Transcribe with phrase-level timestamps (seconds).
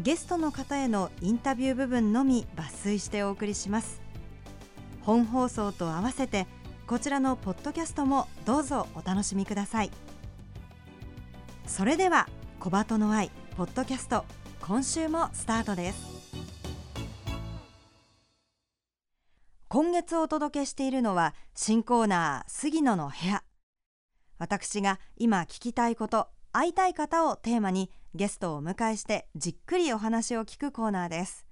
[0.00, 4.02] ゲストの方へのインタビュー部分のみ抜粋してお送りします。
[5.00, 6.46] 本放送と合わせて
[6.86, 9.90] こちらのポッドキャストもどうぞお楽しみください。
[11.66, 12.28] それでは
[12.60, 14.24] 小鳩の愛ポッドキャスト
[14.60, 16.16] 今週もスタートです。
[19.68, 23.42] 今月お届けしているのは新コーナー杉野の部屋。
[24.38, 31.46] 私が今聞きたいこと会いたい方をテーマにゲストをお迎えしてじっくりお話を聞くコーナーです。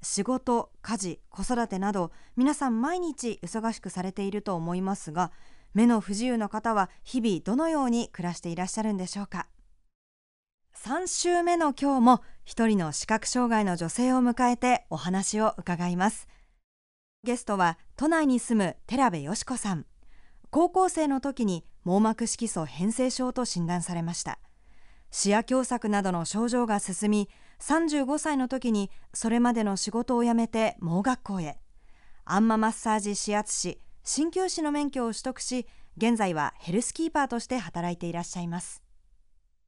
[0.00, 5.32] 仕事、家事、子育てなど皆さん毎日忙しくされていると思いますが
[5.72, 9.48] 目の不自由な方は日々どのように暮らしていらっしゃるんでしょうか
[10.76, 16.28] ？3週目の今日も一人の視覚障害の女性を迎えてお話を伺います。
[17.24, 19.86] ゲストは都内に住む寺部よし子さん。
[20.50, 24.38] 高校生の時に網膜色素変性症と診断されました。
[25.16, 27.28] 視野狭窄などの症状が進み
[27.60, 31.56] 35歳の時にそれまでの仕事を辞めて盲学校へ。
[32.24, 38.82] アンママッサージ指圧師鍼灸師の免許を取得し現在はヘルスキーパーとして働いていらっしゃいます。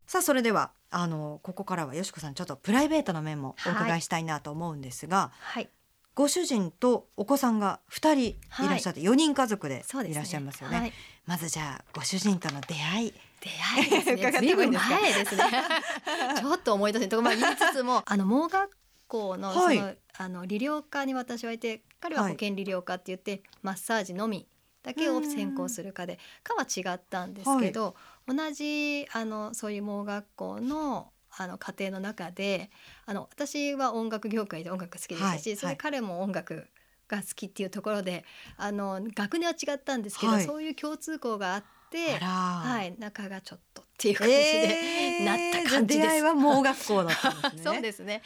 [0.08, 5.68] さあそれではあのここからはよしこさんちょっとプライベートの面もお伺いしたいなと思うんですが、はい、
[6.16, 10.80] ご主人とお子さんが2人いらっしゃって、はい、4人家族でいらっしゃいますよね、ね。
[10.80, 10.92] はい、
[11.24, 13.14] まずじゃあご主人との出会い
[13.46, 14.32] 出会いですね。
[14.38, 15.44] ずいぶん前ですね。
[16.40, 17.56] ちょっと思い出せとまあ言い。
[17.56, 18.70] つつもあの盲学
[19.06, 24.46] 校のその、はい、あの理療科に私はいて彼は保健理療科って言って、マッサージのみ
[24.82, 27.94] だけを専攻する科で科は違ったんですけど、
[28.26, 32.70] 同じあのそういう盲学校のあの家庭の中で
[33.04, 36.66] あの私は音楽業界で音楽好きでしたし、はい、それ彼も音楽
[37.08, 38.24] が好きっていうところで
[38.56, 41.75] あの学年は違ったんですけど、はい、そういう共通項があって、
[42.20, 46.08] はい、仲がちょっとっていう感じで、なった感じです。
[46.08, 47.62] 出会いは盲学校だったんですね。
[47.64, 48.22] そうですね。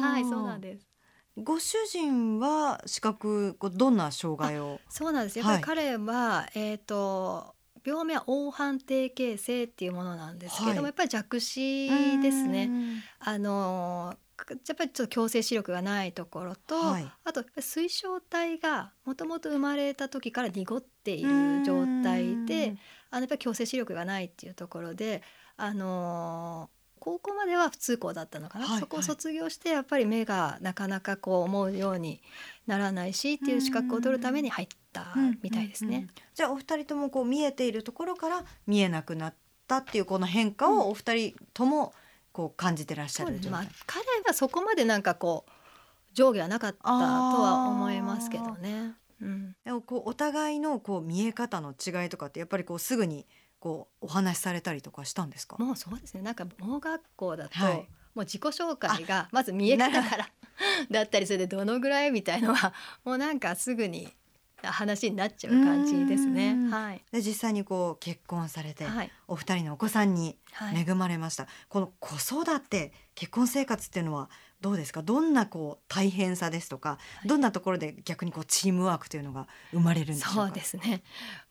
[0.00, 0.86] はい、そうなんです。
[1.36, 4.80] ご主人は視覚どんな障害を？
[4.88, 7.54] そうなんですやっぱり彼は、えっ、ー、と
[7.84, 11.88] 病名は黄斑低形成っていうものなんですけども、はい、やっぱり弱視
[12.20, 12.70] ですね。
[13.20, 22.76] あのやっぱりちょっと強制視力がないところと、はい、あと水晶体がもともと生まれた時から濁っている状態で
[23.10, 25.22] あのやっぱり強制視力がないっていうところで、
[25.56, 32.20] あの高校までは普通校だったのかな、はい、そこを卒業してやっぱり目がなかなかこう思うように
[32.66, 35.88] ならないしっていう資格を取るために入ったみたいですね。
[35.88, 39.34] うんうんうん、じゃあお二人ともこう見えているところから見えなくなっ
[39.66, 41.92] たっていうこの変化をお二人とも
[42.32, 45.50] こう感じてらっしゃる、まあ、彼はそこまでなんかこう
[46.14, 48.94] 上下はなかったとは思いますけどね。
[49.20, 53.26] うん、でもこうお互いのこう見え方の違いとかってやっぱりこうすぐに
[53.58, 55.56] こうお話しされたりとかしたんですか？
[55.58, 56.22] もうそうですね。
[56.22, 57.82] なんか盲学校だと、はい、も
[58.16, 60.28] う自己紹介がまず見え方から
[60.90, 62.72] だったりそれでどのぐらいみたいのは
[63.04, 64.08] もうなんかすぐに
[64.62, 66.56] 話になっちゃう感じですね。
[66.70, 70.38] はい、で実際にこう結婚されて、はい、お二人のお子さんに
[70.74, 74.30] 恵まれました、はい、この子育て結婚生活っていうのは
[74.60, 75.02] どうですか？
[75.02, 80.46] どんなこう大変さですとか、どんなところで逆にこうチームワークというのが生まれるんでしょうか？
[80.46, 81.02] そうですね。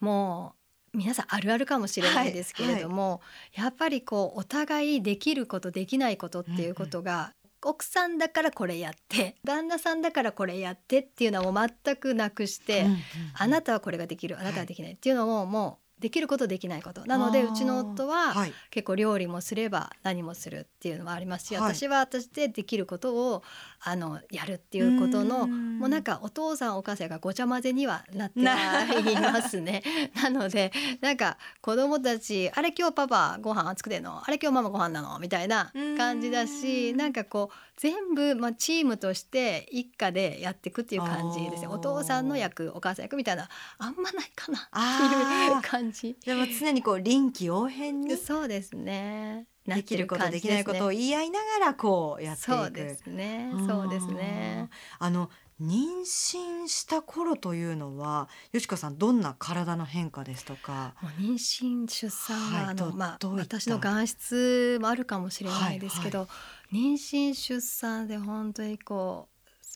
[0.02, 0.56] も
[0.94, 3.12] う皆さんあるあるかもしれないですけれども、はい。
[3.12, 13.00] はい、やっぱりこうお互いできることできないことっていうことが、奥さんだからこれやって旦那さんだからこれやってっていうのを全くなくして、うんうんうん、
[13.34, 17.06] あなたはこれができるあなたはできないっていうのをもできることできないこと。
[17.06, 18.54] なのでうちの夫ははい。
[18.70, 21.76] 結構料理もすれば何もするっていうのもありますし、はい。
[21.76, 23.44] 私は私でできることを
[23.82, 25.80] あのやるっていうことのうん。
[25.80, 29.82] もうなんかお父さんお母さんがごちゃ混ぜにはなってはいますね。
[30.22, 30.72] なので
[31.02, 34.22] なんか子供たちあれ今日パパご飯作ってんの？
[34.24, 35.18] あれ今日ママご飯なの？
[35.20, 41.68] みたいな感じだしうんなんかこう全部、まあ、チームとして一家でやっていくっていう感じですね。
[41.68, 44.58] お父さんの役お母さん役みたいなあんまないかな。
[44.58, 45.87] っていう感じ。
[46.26, 49.48] でも常にこう臨機応変にそうですね。
[49.66, 53.52] できることできないことを言い合いながらこうやっていくそうですね。
[53.68, 54.70] そうですね。
[55.00, 55.30] あの
[55.60, 60.94] 妊娠した頃というのはよしこさんどんな体の変化ですとか？
[61.20, 66.28] 妊娠出産は、はいあのどまあ私の眼質もあるかもしれないですけど、
[66.72, 69.30] 妊娠出産で本当にこ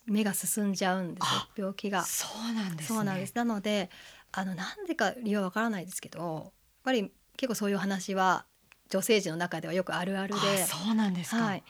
[0.07, 2.03] う目が進んじゃうんですよあ病気が。
[2.03, 3.33] そうなんですねそうなんです。
[3.35, 3.89] なので
[4.31, 6.51] あのなんでか理由はわからないですけどやっ
[6.83, 8.45] ぱり結構そういう話は
[8.89, 10.63] 女性陣の中ではよくあるあるで。
[10.63, 11.63] あそうなんですか、はい、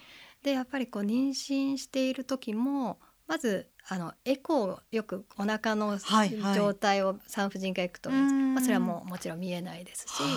[0.44, 6.56] でやっぱりこう妊娠している時もまずあのエコーをよくお腹のはいはい。
[6.56, 10.31] 状態を産婦人科行くと、うんまあ、それはもうもちろん見えないですし、はい。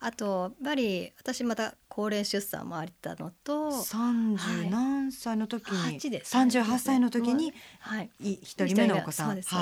[0.00, 4.64] あとやっぱり私また高齢出産もあったのと、三はい。
[4.64, 9.42] 十何歳の時に8です三十八歳の時にはい、い一人目のお子さん。
[9.42, 9.60] そう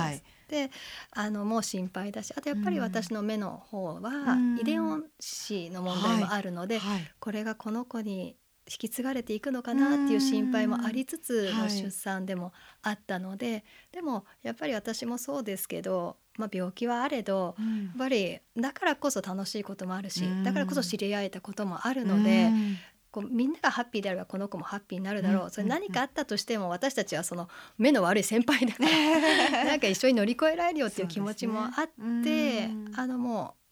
[0.52, 0.70] ですそうですで
[1.12, 4.58] あのもう心配だしあとやっぱり私の目の方はうん。
[4.58, 4.82] 遺伝
[5.18, 7.10] 子の問題もあるので、はい。
[7.18, 8.36] これがこの子に
[8.68, 12.52] 引き継がれていくのかなっていう心配もありつつの出産でも
[12.82, 17.86] あったので、でもやっぱり私もそうですけど、まあ、病気はあれどうん。
[17.86, 20.44] やっぱりだからこそ楽しいこともあるしうん。
[20.44, 22.76] だからこそ知り合えたこともあるので、うん
[23.12, 25.50] こうみんながハッピーであればこの子もハッピーになるだろう、うん。
[25.50, 32.64] それ何かあったとしても私たちはその目の悪い先輩だから なんか一緒に乗り越えられるよっていう気持ちもあって、ね。
[32.66, 32.92] うん。
[32.96, 33.62] あのもう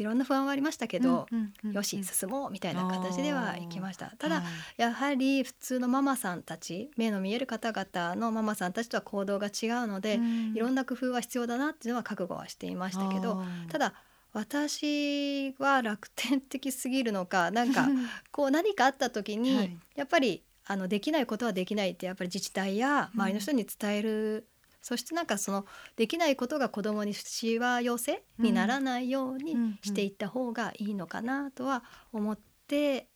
[0.00, 4.14] いろんな不安はありましたけど、うんうんうんよし進もうみたいな形では行きました。
[4.18, 4.44] ただ、はい。
[4.78, 10.52] やはり普通のママさんたち目の見える方々のママさんたちとは行動が違うので、うん。
[10.54, 13.94] いろんな工夫は必要だなっていうのは覚悟はしていましたけどただ
[14.32, 17.88] 私は楽天的すぎるのか なんか
[18.30, 19.78] こう何かあった時に、はい。
[19.94, 24.48] やっぱりあのできないことはできないってやっぱり自治体や周りの人に伝える、
[24.80, 29.78] そしてなんかそのできないことが子供にしわ寄せにならないようにうん。
[29.82, 33.08] していった方がいいのかなとは思って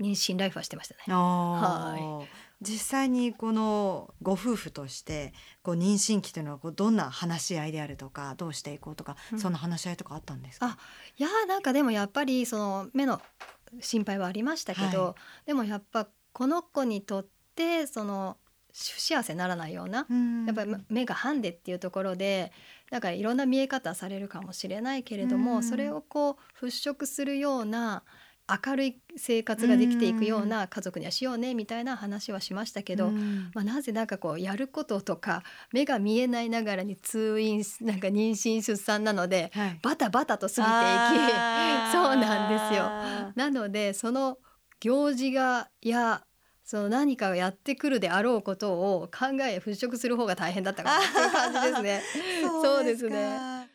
[0.00, 1.02] 妊娠ライフはしてましたね。
[1.08, 2.26] あー
[2.64, 5.32] 実際にこのご夫婦として
[5.62, 9.38] こう妊娠期というのはこうどんな話し合いであるとかどうしていこうとか、うん。
[9.38, 10.66] そんな話し合いとかあったんですか？
[10.66, 10.78] あ
[11.16, 13.20] いやーなんかでもやっぱりその目の
[13.80, 15.16] 心配はありましたけど、は
[15.46, 18.38] でもやっぱこの子にとってその
[18.72, 20.06] 不幸せにならないような、
[20.46, 22.50] やっぱり目がハンデっていうところで
[22.90, 25.62] なんかいろんな見え方されるかもしれないけれども、うん。
[25.62, 28.02] それをこう払拭するような
[28.46, 33.50] 明るい生活ができていくような家族にはしようねみたいな話はしましたけど、うん。
[33.54, 35.42] まあ、なぜなんかこうやることとか
[35.72, 39.78] 目が見えないながらに通院なんか妊娠出産なのではい。
[39.82, 40.64] バタバタと過ぎてい
[41.18, 43.32] きそうなんですよ。
[43.34, 44.38] なのでその
[44.80, 46.24] 行事がや
[46.64, 52.02] その何かがやってくるであろうことを考え払拭する方が大変だったかなっていう感じですね。
[52.62, 53.38] そうですね。
[53.38, 53.68] か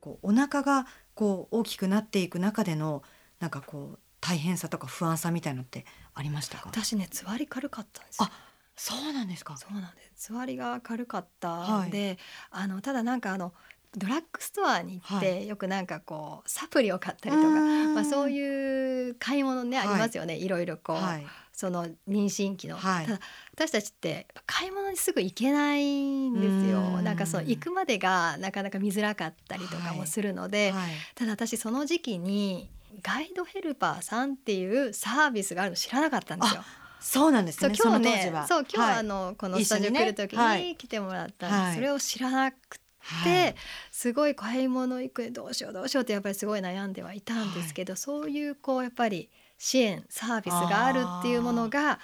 [0.00, 3.02] こうお腹がこう大きくなっていく中での
[3.42, 5.84] なんかこう大変さとか不安さみたいのって
[6.14, 6.68] ありましたか？
[6.68, 8.28] 私ねつわり軽かったんですよ。
[8.30, 8.32] あ
[8.76, 9.56] そうなんですか。
[9.56, 10.28] そうなんです。
[10.28, 12.18] つわりが軽かったんで、
[12.50, 13.52] あのただなんかあの
[13.98, 17.48] ドラッグストアに行って、はよくなんかこうサプリを買ったりとか、
[17.94, 19.88] まあ、そうういう買い物ね、はい。
[19.88, 20.36] ありますよね。
[20.36, 21.26] いろいろこう、はい。
[21.52, 23.06] その妊娠期の、はい。
[23.06, 23.20] ただ
[23.54, 26.94] 私たちって買い物にすぐ行けないんですよ。
[26.96, 27.04] うん。
[27.04, 30.90] なんかその行くまでがなかなか見づらかったりとかもするので、はい。
[31.14, 32.70] ただ私その時期に
[33.02, 36.62] ガイドヘルパーさんっていうサービスがあるの知らなかったんですよ。
[37.00, 38.98] そうなんですね今日ねそう今日、はい。
[38.98, 40.62] あのこのスタジオ来る時はい。
[40.62, 41.74] に来てもらったんです、はい。
[41.74, 42.56] それを知らなく
[43.00, 43.54] はてい。
[43.90, 51.98] すごい買い物行くどうしようどうしようってやっぱりすごい悩んではいたんですけど、そういうこうやっぱり支援サービスがあるっていうものが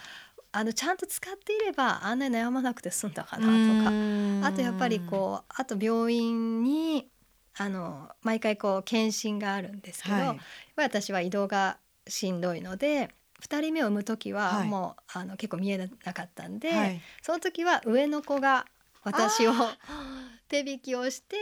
[0.50, 7.08] あのちゃんと使っていればあんなに悩まなくて済んだかなとかあとやっぱりこうあと病院に
[7.58, 10.40] あの毎回こう検診があるんですけど、はい。
[10.76, 13.10] 私は移動がしんどいので
[13.42, 14.68] 2人目を産む時ははい。
[14.68, 17.00] もう、あの結構見えなかったんで、はい。
[17.22, 18.66] その時は上の子が
[19.02, 19.76] 私をあ
[20.48, 21.36] 手引きをして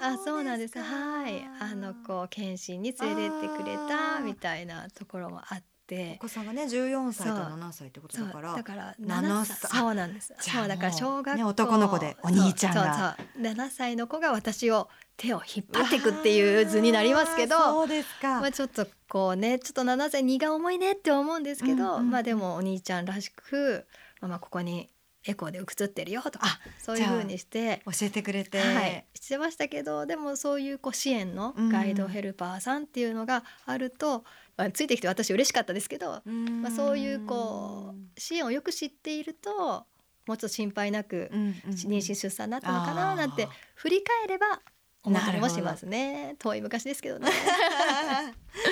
[0.00, 0.78] あそうなんです。
[0.80, 1.44] はい。
[1.60, 6.18] あのこう検診に連れてってくれたみたいなところもあって。
[6.20, 8.54] お子さんがね14歳と7歳ってことだから。
[8.54, 9.78] だから7 7歳歳。
[9.78, 10.34] そうなんです。
[10.38, 12.84] そうだから小学校、ね男の子でお兄ちゃんが。
[12.84, 13.54] そうそうそう。
[13.54, 23.86] 7歳の子が私を手を引っ張っていくっていう図になりますけどそうですか、まあちょっとこうねちょっと7歳荷が重いねって思うんですけど、うんうんまあでもお兄ちゃんらしく
[24.20, 24.88] ママここに
[25.24, 34.24] エコーで映ってるよとかあそういう風にして教えてくれて、はい、してましたけどでもそういうこう支援のガイドヘルパーさんっていうのがあると、ま
[34.64, 36.62] あ、ついてきて私嬉しかったですけど、うん。
[36.62, 39.86] まあ、そういうこう支援をよく知っていると
[40.26, 44.60] もうちょっと心配なく妊娠出産になったのかななんて振り返れば
[45.04, 46.36] 思ったりもしますね。
[46.38, 47.30] 遠い昔ですけどね。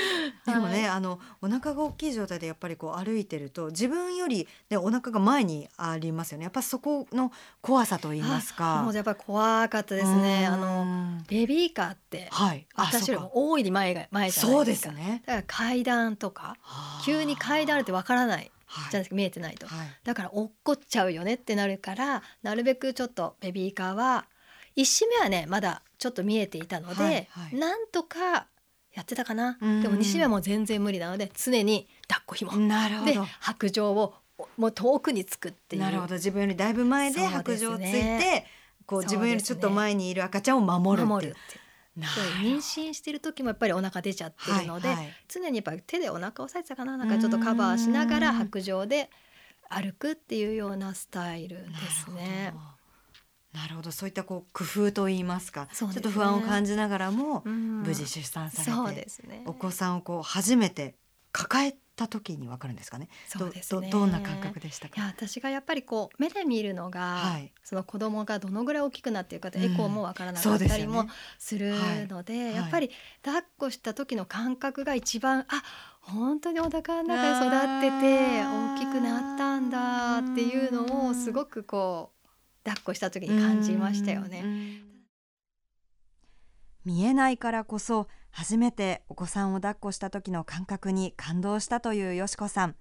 [0.46, 0.86] でもね、はい。
[0.88, 6.44] あのお腹が大きい状態でやっぱりこう歩いてると自分よりねお腹が前にありますよね。
[6.44, 10.46] やっぱそこの怖さと言いますあかもうやっぱり怖かったですね。
[10.48, 10.54] うん。
[10.54, 12.30] あのベビーカーって
[12.74, 14.92] 私よりも大いに前が前じゃなそうでいですか。
[14.92, 15.22] すね。
[15.26, 16.56] だから階段とか
[17.04, 18.90] 急に階段あるってわからないはい。
[18.90, 19.66] じゃないですか見えてないと。
[19.66, 19.88] はい。
[20.04, 24.26] だから落っこっちゃうよねってなるからなるべくちょっとベビーカーは
[24.74, 27.56] 一周目はねまだちょっと見えていたので、はいはい。
[27.56, 28.46] なんとか
[28.96, 29.58] やってたかな？
[29.60, 29.82] うん。
[29.82, 32.50] でも二周目はもう全然無理なので常に抱っこ紐。
[32.50, 33.26] でなるほど。
[33.40, 34.14] 白状を
[34.56, 35.82] もう遠くにつくっていう。
[35.82, 36.14] なるほど。
[36.14, 38.18] 自分よりだいぶ前で白状をついですね。
[38.42, 38.46] て
[38.86, 41.34] こう自分よりちょっと前にいる赤ちゃんを守るっていう。
[41.98, 45.12] 妊娠してる時もやっぱりお腹出ちゃってるので、はいはい。
[45.28, 46.96] 常にやっぱり手でお腹を押さえてたかな？
[46.96, 49.10] なんかちょっとカバーしながらうん白状で
[49.68, 52.54] 歩くっていうようなスタイルですね。
[53.56, 53.90] なるほど。
[53.90, 55.68] そういったこう工夫といいますかね。
[55.74, 57.82] ちょっと不安を感じながらもうん。
[57.82, 59.42] 無事出産されて、ね。
[59.46, 60.94] お子さんをこう初めて
[61.32, 63.08] 抱えた時にわかるんですかね。
[63.26, 63.88] そうですね。
[63.90, 67.50] どんな感覚でしたいやか私がやっぱりこう目で見るのが、はい。
[67.64, 69.72] その子供がどのぐらい大きくなっているかって、うん。
[69.72, 72.54] エコーもわからなかったりもですよねするので、はい。
[72.56, 72.90] やっぱり
[73.22, 75.62] 抱っこした時の感覚が一番あ
[76.02, 82.15] 本当にお腹の中で育ってて大きくなったんだっていうのをすごくこう
[82.66, 84.42] 抱っこした時に感じましたよね。
[84.42, 84.82] ね
[86.84, 92.74] 見えないからこそ初めてお子さんを抱っこした時の感覚に感動したというよしこさん。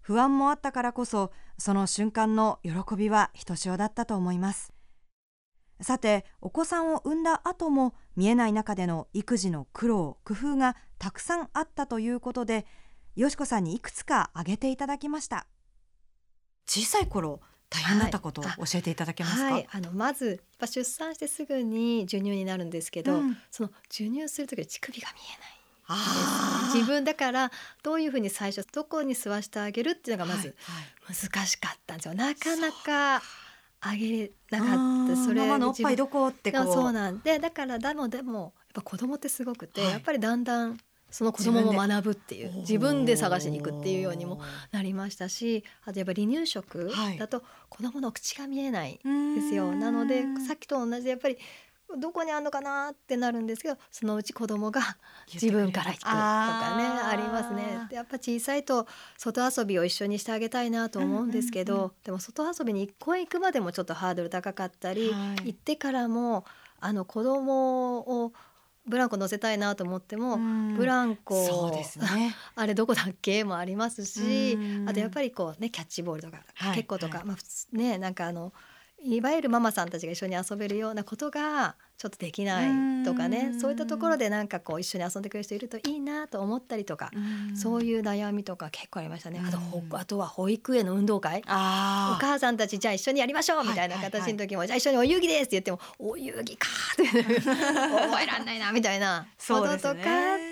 [0.00, 4.72] 不安もあったからこそその瞬間の喜びはひとしおだったと思います。
[5.80, 12.66] さてお子さんを産んだ後も見えない中での育児の苦労工夫がたくさんあったということで
[13.16, 15.46] よしこさんにいくつか挙げていただきました。
[16.66, 23.36] 小さい頃大変だったことをはい教えていただけますか、はい、あのまず出産してすぐに授乳になるんですけど、うん。
[23.50, 25.58] その授乳する時は乳首が見えない。
[26.74, 27.50] 自分だから
[27.82, 32.14] どういうふうに最初どこに吸わしてあげるっていうのがまずはい難しかったんですよ。
[32.14, 33.22] なかなか
[33.80, 34.70] あげれなかあっ
[35.08, 35.14] た。
[35.14, 35.24] ー。
[35.24, 36.64] それママのおっぱいどこってこう。
[36.64, 39.90] そうなんでだからでもでもやっぱ子供ってすごくて、はい。
[39.92, 40.78] やっぱりだんだん
[41.10, 44.40] その子供も学ぶっていう自分で探しに行くっていうようにも
[44.72, 47.18] なりましたしあとやっぱり離乳食はい。
[47.18, 49.72] だと子供の口が見えないでですよ。
[49.72, 51.38] なのでさっきと同じでやっぱり
[51.96, 54.82] どこにあるのかなってなるんですけどそのうち子供が
[55.32, 57.86] 自分から行くとかねありますね。
[57.88, 58.86] でやっぱ小さいと
[59.16, 61.92] 外遊びを一緒にしてあげたいなと思うんですけど、うんうんうん。
[62.04, 65.46] でも外遊びに一個行くまでもちょっとハードル高かったり、はい。
[65.46, 66.44] 行ってからも
[66.80, 68.32] あの子供を
[68.88, 70.38] ブランコ乗せたいなと思っても、
[70.76, 72.34] ブランコそうですね。
[72.56, 73.44] あれどこだっけ？
[73.44, 74.88] もありますし、うん。
[74.88, 76.74] あとやっぱりこうねキャッチボールとかはい。
[76.76, 77.26] 結構とか、はい。
[77.26, 78.52] まあ普通ねなんかあの
[79.04, 83.60] いわゆるママさんたちが一緒に遊べるようなことがちょっとできないとかねうん。
[83.60, 87.10] そういったところでなんかこう一緒に遊んでくれる人いるといいなと思ったりとか、
[87.54, 89.40] そうういう悩みとか結構ありましたね。
[89.44, 89.58] あと
[89.96, 91.40] あとは保育園の運動会。
[91.40, 99.26] お母さんたちじゃあ一緒にやりましょうみたいな形の時も、じゃあ一緒にお遊戯ですって言ってもお遊戯かーって覚えらんないなみたいな。
[99.46, 99.94] こととかっ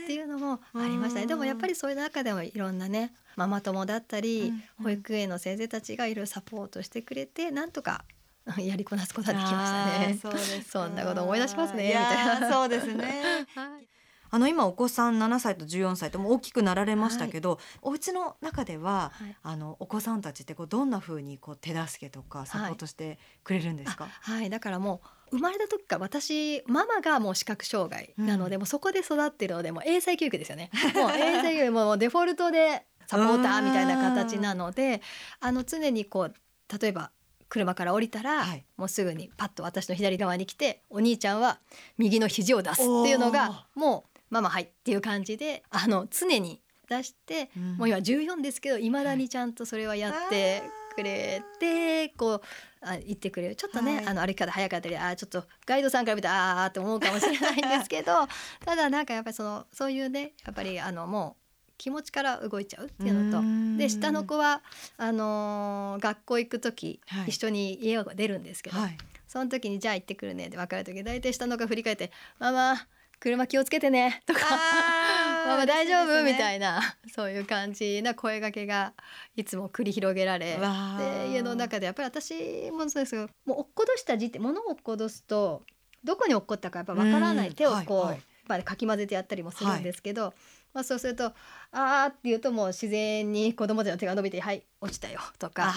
[0.07, 1.23] ていうのもありましたね。
[1.23, 8.05] うんでもやっぱりそういう中でもいろんなねママ友だったり、保育園の先生たちがいろいろサポートしてくれてなんとか
[8.59, 10.19] やりこなすことができましたね。
[10.21, 10.85] そうですか。
[10.85, 12.53] そんなこと思い出しますねいやーみたいな。
[12.53, 13.47] そうですね。
[13.55, 13.89] はい。
[14.29, 19.37] あの今お子さん7歳と14歳とも大きくなられましたけど、お家の中でははい。
[19.43, 24.51] あのお子さんたちってこうどんな風にこう手助けとかサポートしてくれるんですか、あはい。
[24.51, 25.01] だからも
[25.33, 30.71] う生まれた時から私ママがもう視覚障害なので、もうそこで育ってるのでもう英才教育ですよね。
[30.95, 35.01] もう英才教育もうデフォルトでサポーターみたいな形なので
[35.41, 36.35] あの常にこう
[36.81, 37.13] 例えば
[37.57, 38.67] 車から降りたら、はい。
[38.77, 41.59] もうすぐにパッと私の左側に来てお兄ちゃんは
[41.97, 47.77] 右の肘を出すっていうのがもうママはいっていう感じであの常に出して、うん。
[47.79, 50.63] もう今14ですけどいまだにちゃんとそれはやって
[50.95, 52.41] くれて、こう
[52.83, 53.57] あ言ってくれる。
[53.57, 54.07] ちょっとね、はい。
[54.07, 58.13] あの歩き方早かったりあーちょっとガイドさんから見たらあーあーって思うかもしれないんですけど
[58.67, 61.46] ただなんかやっぱりそのそういうねやっぱりあのもう
[61.79, 63.79] 気持ちから動いちゃうっていうのと。
[63.79, 64.63] で下の子は
[64.97, 72.87] あのー、学校行く時、はい、一緒に家を出るんですけど、はい、その時に「じゃあ行ってくるね」って別れる時大体下の子が振り返って「ママ
[73.19, 74.41] 車気をつけてね」とか
[75.47, 78.95] 「ママ大丈夫、ね、みたいなそういう感じな声がけが
[79.37, 80.59] いつも繰り広げられ
[80.99, 85.63] で家の中でやっぱり私もそうですけどもう落っことした時点物を落っことすと
[86.07, 87.53] どこに落っこったかやっぱわからない。
[87.53, 88.23] 手をこう、はいはい。
[88.47, 90.33] まあ、かき混ぜてやったりもするんですけど、はい、
[90.77, 91.33] まあ、そうすると
[91.73, 95.75] 「あー」って言うともう自然に子供たちの手が伸びて「はい落ちたよ」とか。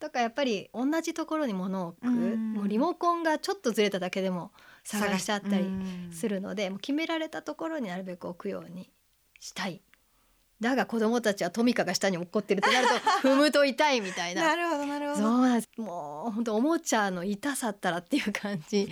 [0.00, 2.08] とかやっぱり同じところに物を置く。
[2.08, 4.50] もうリモコンがちょっとずれただけでも
[4.82, 5.66] 探しちゃったり
[6.10, 8.90] するのでもう決められたところになるべく置くように
[9.38, 9.82] したい。
[10.58, 12.94] だが子供たちはトミカが下に落っこってるとなると
[13.28, 14.42] 踏むと痛いみたいな。
[14.42, 15.20] なるほどなるほど。
[15.22, 15.68] そうなんです。
[15.76, 18.90] もう本当おもちゃの痛さったらっていう感じ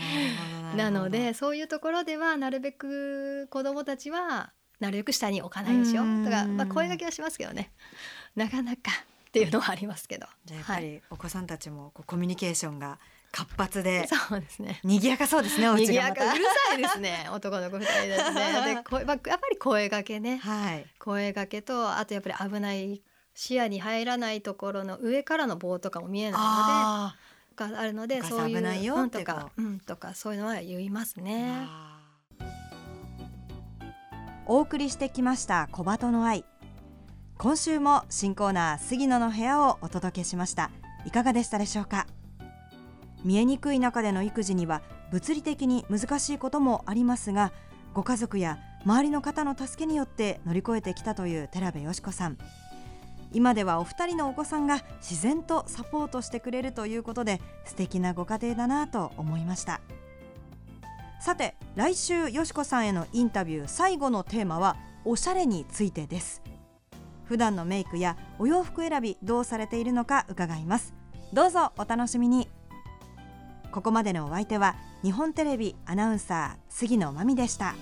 [0.77, 6.25] なのでそういうところではなるべく子供たちはなるべく下に置かないようにしよう。
[6.25, 7.73] とか、まあ、声掛けはしますけどね。
[8.37, 8.93] なかなか
[9.29, 10.27] っていうのはありますけど。
[10.45, 12.99] じゃあやっぱりお子さんたちもこうコミュニケーションが
[13.31, 14.81] 活発でそうですね。
[14.85, 16.33] 賑やかそうですね賑やか。
[16.33, 18.75] うるさいですね男の子二人ですね。
[18.77, 23.03] で声、まあ、やっぱり声掛けね、はい、声掛けとあとやっぱり危ない
[23.35, 29.07] 視野に入らないところの上からの棒とかも見えないのでがあるのでそういうないよう。
[29.07, 31.67] んとか、うん、とかそういうのは言いますね。
[34.51, 36.43] お送りしてきました小鳩の愛。
[37.37, 40.71] 今週も新コーナー杉野の部屋をお届けしました。
[41.05, 42.07] いかがでしたでしょうか？
[43.25, 44.81] 見えにくい中での育児には
[45.13, 47.53] 物理的に難しいこともありますが
[47.93, 52.39] ご家族や周りの方の助けによって乗り越えてきたという寺部よし子さん。
[53.35, 59.83] 今ではお二人のお子さんが自然とサポートしてくれるということで素敵なご家庭だなと思いました。
[61.29, 66.41] さて来週よしこさんへのインタビュー最後のテーマはおしゃれについてです。
[67.25, 70.95] 普段のメイクやお洋服選びどうされているのか伺います。
[71.35, 72.49] どうぞお楽しみに。
[73.71, 77.75] ここまでのお相手は日本テレビアナウンサー杉野真美でした。